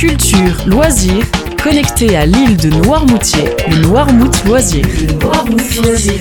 culture, 0.00 0.66
loisirs, 0.66 1.26
connecté 1.62 2.16
à 2.16 2.24
l'île 2.24 2.56
de 2.56 2.70
Noirmoutier, 2.70 3.50
le 3.68 3.82
Noirmout 3.82 4.32
Loisir. 4.46 4.82
Le 4.98 5.12
Noirmout 5.12 5.76
Loisir. 5.76 6.14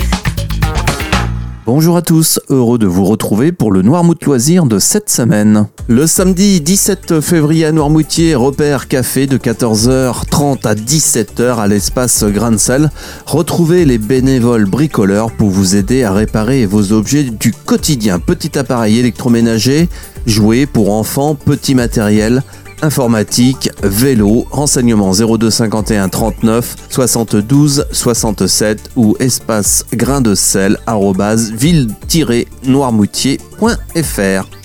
Bonjour 1.65 1.95
à 1.95 2.01
tous, 2.01 2.41
heureux 2.49 2.77
de 2.77 2.87
vous 2.87 3.05
retrouver 3.05 3.53
pour 3.53 3.71
le 3.71 3.81
Noirmout 3.81 4.21
Loisir 4.25 4.65
de 4.65 4.79
cette 4.79 5.09
semaine. 5.09 5.67
Le 5.87 6.07
samedi 6.07 6.59
17 6.59 7.21
février 7.21 7.67
à 7.67 7.71
Noirmoutier, 7.71 8.35
repère 8.35 8.89
café 8.89 9.27
de 9.27 9.37
14h30 9.37 10.67
à 10.67 10.75
17h 10.75 11.55
à 11.55 11.67
l'espace 11.67 12.25
Grain 12.25 12.57
Retrouvez 13.25 13.85
les 13.85 13.97
bénévoles 13.97 14.65
bricoleurs 14.65 15.31
pour 15.31 15.51
vous 15.51 15.77
aider 15.77 16.03
à 16.03 16.11
réparer 16.11 16.65
vos 16.65 16.91
objets 16.91 17.23
du 17.23 17.53
quotidien. 17.53 18.19
Petit 18.19 18.59
appareil 18.59 18.99
électroménager, 18.99 19.87
jouets 20.25 20.65
pour 20.65 20.91
enfants, 20.91 21.35
petit 21.35 21.75
matériel, 21.75 22.43
informatique, 22.81 23.68
vélo, 23.83 24.45
renseignements 24.51 25.13
02 25.13 25.49
51 25.49 26.09
39 26.09 26.75
72 26.89 27.85
67 27.91 28.91
ou 28.95 29.15
espace 29.19 29.85
grain 29.93 30.21
de 30.21 30.35
sel 30.35 30.77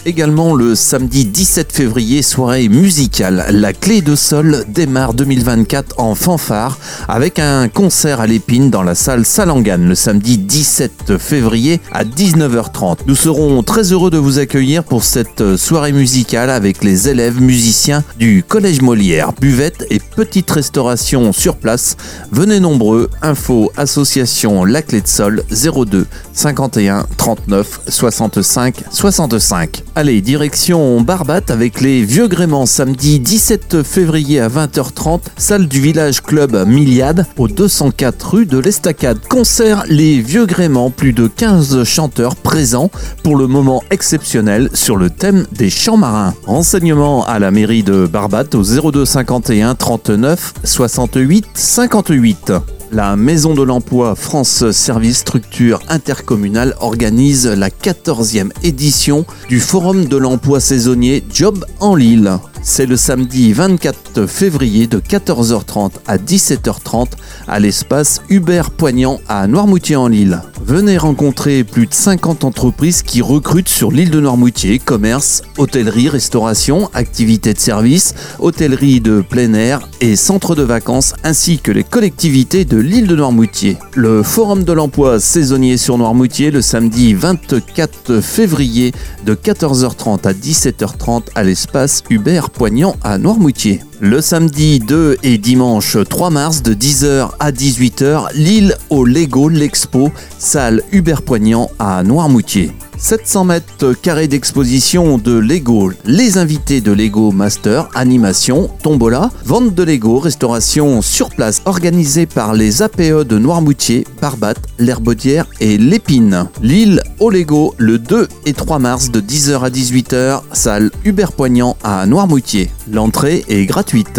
Également 0.06 0.54
le 0.54 0.74
samedi 0.74 1.24
17 1.24 1.72
février, 1.72 2.22
soirée 2.22 2.68
musicale. 2.68 3.46
La 3.50 3.72
clé 3.72 4.02
de 4.02 4.14
sol 4.14 4.64
démarre 4.68 5.14
2024 5.14 5.98
en 5.98 6.14
fanfare 6.14 6.78
avec 7.08 7.38
un 7.38 7.68
concert 7.68 8.20
à 8.20 8.26
l'épine 8.26 8.68
dans 8.68 8.82
la 8.82 8.94
salle 8.94 9.24
Salangan 9.24 9.78
le 9.78 9.94
samedi 9.94 10.36
17 10.36 11.16
février 11.16 11.80
à 11.90 12.04
19h30. 12.04 12.98
Nous 13.06 13.14
serons 13.14 13.62
très 13.62 13.92
heureux 13.92 14.10
de 14.10 14.18
vous 14.18 14.38
accueillir 14.38 14.84
pour 14.84 15.02
cette 15.02 15.56
soirée 15.56 15.92
musicale 15.92 16.50
avec 16.50 16.84
les 16.84 17.08
élèves 17.08 17.40
musiciens 17.40 18.04
du 18.18 18.44
Collège 18.46 18.82
Molière. 18.82 19.32
Buvette 19.40 19.86
et 19.88 20.00
petite 20.00 20.50
restauration 20.50 21.32
sur 21.32 21.56
place. 21.56 21.96
Venez 22.30 22.60
nombreux. 22.60 23.08
Info 23.22 23.72
association 23.76 24.66
La 24.66 24.82
Clé 24.82 25.00
de 25.00 25.08
Sol 25.08 25.44
02 25.50 26.06
51 26.34 27.06
39 27.16 27.80
65 27.88 28.83
65. 28.90 29.82
Allez, 29.94 30.20
direction 30.20 31.00
Barbate 31.00 31.50
avec 31.50 31.80
les 31.80 32.02
vieux 32.02 32.28
gréments 32.28 32.66
samedi 32.66 33.20
17 33.20 33.82
février 33.82 34.40
à 34.40 34.48
20h30, 34.48 35.20
salle 35.36 35.68
du 35.68 35.80
village 35.80 36.22
club 36.22 36.66
Miliade 36.66 37.26
au 37.36 37.48
204 37.48 38.30
rue 38.30 38.46
de 38.46 38.58
l'Estacade. 38.58 39.18
Concert 39.28 39.84
Les 39.88 40.20
vieux 40.20 40.46
gréments, 40.46 40.90
plus 40.90 41.12
de 41.12 41.26
15 41.26 41.84
chanteurs 41.84 42.36
présents 42.36 42.90
pour 43.22 43.36
le 43.36 43.46
moment 43.46 43.82
exceptionnel 43.90 44.68
sur 44.74 44.96
le 44.96 45.10
thème 45.10 45.46
des 45.52 45.70
champs 45.70 45.96
marins. 45.96 46.34
Renseignements 46.46 47.26
à 47.26 47.38
la 47.38 47.50
mairie 47.50 47.82
de 47.82 48.06
Barbate 48.06 48.54
au 48.54 48.62
02 48.62 49.04
51 49.04 49.74
39 49.74 50.54
68 50.64 51.46
58. 51.54 52.52
La 52.92 53.16
Maison 53.16 53.54
de 53.54 53.62
l'Emploi 53.62 54.14
France 54.14 54.70
Service 54.70 55.18
Structure 55.18 55.80
Intercommunale 55.88 56.74
organise 56.80 57.46
la 57.46 57.68
14e 57.68 58.50
édition 58.62 59.24
du 59.48 59.60
Forum 59.60 60.04
de 60.04 60.16
l'emploi 60.16 60.60
saisonnier 60.60 61.24
Job 61.32 61.64
en 61.80 61.94
Lille. 61.94 62.38
C'est 62.66 62.86
le 62.86 62.96
samedi 62.96 63.52
24 63.52 64.26
février 64.26 64.86
de 64.86 64.98
14h30 64.98 65.90
à 66.06 66.16
17h30 66.16 67.08
à 67.46 67.60
l'espace 67.60 68.22
Hubert 68.30 68.70
Poignant 68.70 69.20
à 69.28 69.46
Noirmoutier-en-Lille. 69.46 70.40
Venez 70.64 70.96
rencontrer 70.96 71.62
plus 71.62 71.86
de 71.86 71.92
50 71.92 72.42
entreprises 72.42 73.02
qui 73.02 73.20
recrutent 73.20 73.68
sur 73.68 73.92
l'île 73.92 74.08
de 74.08 74.18
Noirmoutier, 74.18 74.78
commerce, 74.78 75.42
hôtellerie, 75.58 76.08
restauration, 76.08 76.88
activités 76.94 77.52
de 77.52 77.58
service, 77.58 78.14
hôtellerie 78.38 79.02
de 79.02 79.20
plein 79.20 79.52
air 79.52 79.86
et 80.00 80.16
centres 80.16 80.54
de 80.54 80.62
vacances 80.62 81.12
ainsi 81.22 81.58
que 81.58 81.70
les 81.70 81.84
collectivités 81.84 82.64
de 82.64 82.78
l'île 82.78 83.08
de 83.08 83.16
Noirmoutier. 83.16 83.76
Le 83.92 84.22
Forum 84.22 84.64
de 84.64 84.72
l'emploi 84.72 85.20
saisonnier 85.20 85.76
sur 85.76 85.98
Noirmoutier 85.98 86.50
le 86.50 86.62
samedi 86.62 87.12
24 87.12 88.22
février 88.22 88.92
de 89.26 89.34
14h30 89.34 90.26
à 90.26 90.32
17h30 90.32 91.24
à 91.34 91.42
l'espace 91.42 92.02
Hubert 92.08 92.48
Poignant 92.54 92.94
à 93.02 93.18
Noirmoutier. 93.18 93.80
Le 93.98 94.20
samedi 94.20 94.78
2 94.78 95.18
et 95.24 95.38
dimanche 95.38 95.96
3 96.08 96.30
mars 96.30 96.62
de 96.62 96.72
10h 96.72 97.30
à 97.40 97.50
18h, 97.50 98.32
Lille 98.34 98.76
au 98.90 99.04
Lego 99.04 99.48
l'Expo, 99.48 100.12
salle 100.38 100.82
Hubert 100.92 101.22
Poignant 101.22 101.68
à 101.80 102.02
Noirmoutier. 102.04 102.70
700 103.04 103.44
mètres 103.44 103.92
carrés 103.92 104.28
d'exposition 104.28 105.18
de 105.18 105.32
Lego, 105.36 105.92
les 106.06 106.38
invités 106.38 106.80
de 106.80 106.90
Lego 106.90 107.32
Master, 107.32 107.90
animation, 107.94 108.70
tombola, 108.82 109.30
vente 109.44 109.74
de 109.74 109.82
Lego, 109.82 110.18
restauration 110.18 111.02
sur 111.02 111.28
place 111.28 111.60
organisée 111.66 112.24
par 112.24 112.54
les 112.54 112.80
APE 112.80 113.26
de 113.28 113.36
Noirmoutier, 113.36 114.06
Barbate, 114.22 114.56
l'Herbaudière 114.78 115.44
et 115.60 115.76
l'Épine. 115.76 116.46
Lille 116.62 117.02
au 117.20 117.28
Lego 117.28 117.74
le 117.76 117.98
2 117.98 118.26
et 118.46 118.54
3 118.54 118.78
mars 118.78 119.10
de 119.10 119.20
10h 119.20 119.60
à 119.60 119.68
18h, 119.68 120.40
salle 120.54 120.90
Hubert 121.04 121.32
Poignant 121.32 121.76
à 121.84 122.06
Noirmoutier. 122.06 122.70
L'entrée 122.90 123.44
est 123.50 123.66
gratuite. 123.66 124.18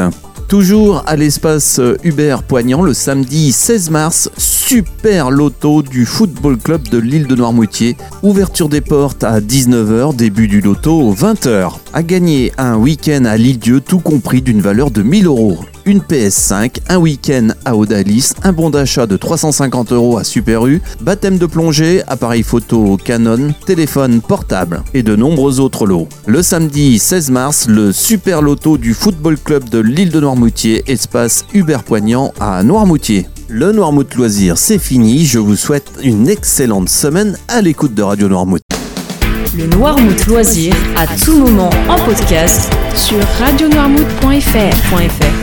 Toujours 0.55 1.03
à 1.05 1.17
l'espace 1.17 1.81
Hubert 2.05 2.41
Poignant 2.41 2.81
le 2.81 2.93
samedi 2.93 3.51
16 3.51 3.89
mars, 3.89 4.29
super 4.37 5.29
loto 5.29 5.81
du 5.81 6.05
Football 6.05 6.57
Club 6.57 6.87
de 6.87 6.97
l'île 6.97 7.27
de 7.27 7.35
Noirmoutier. 7.35 7.97
Ouverture 8.23 8.69
des 8.69 8.79
portes 8.79 9.25
à 9.25 9.41
19h, 9.41 10.15
début 10.15 10.47
du 10.47 10.61
loto 10.61 11.13
20h. 11.13 11.73
À 11.91 12.03
gagner 12.03 12.53
un 12.57 12.77
week-end 12.77 13.25
à 13.25 13.35
l'île-dieu 13.35 13.81
tout 13.81 13.99
compris 13.99 14.41
d'une 14.41 14.61
valeur 14.61 14.91
de 14.91 15.01
1000 15.03 15.25
euros 15.25 15.59
une 15.85 15.99
PS5, 15.99 16.77
un 16.89 16.97
week-end 16.97 17.49
à 17.63 17.75
Odalis, 17.75 18.33
un 18.43 18.51
bon 18.51 18.69
d'achat 18.69 19.05
de 19.05 19.17
350 19.17 19.91
euros 19.91 20.17
à 20.17 20.23
Super 20.23 20.61
baptême 21.01 21.37
de 21.37 21.45
plongée, 21.45 22.01
appareil 22.07 22.43
photo 22.43 22.97
Canon, 22.97 23.53
téléphone 23.65 24.21
portable 24.21 24.83
et 24.93 25.03
de 25.03 25.15
nombreux 25.15 25.59
autres 25.59 25.85
lots. 25.85 26.07
Le 26.25 26.41
samedi 26.41 26.97
16 26.97 27.29
mars, 27.31 27.67
le 27.67 27.91
super 27.91 28.41
loto 28.41 28.77
du 28.77 28.93
Football 28.93 29.37
Club 29.37 29.69
de 29.69 29.79
l'île 29.79 30.09
de 30.09 30.19
Noirmoutier, 30.19 30.83
espace 30.87 31.45
Hubert 31.53 31.83
Poignant 31.83 32.33
à 32.39 32.63
Noirmoutier. 32.63 33.27
Le 33.47 33.71
Noirmout 33.71 34.15
Loisir, 34.15 34.57
c'est 34.57 34.79
fini. 34.79 35.25
Je 35.25 35.37
vous 35.37 35.55
souhaite 35.55 35.91
une 36.01 36.27
excellente 36.27 36.89
semaine 36.89 37.37
à 37.47 37.61
l'écoute 37.61 37.93
de 37.93 38.01
Radio 38.01 38.27
Noirmout. 38.27 38.61
Le 39.55 39.67
Noirmout 39.67 40.25
Loisir, 40.27 40.73
à 40.97 41.05
tout 41.05 41.37
moment 41.37 41.69
en 41.87 41.97
podcast 41.99 42.71
sur 42.95 43.19
radionoirmout.fr. 43.39 45.34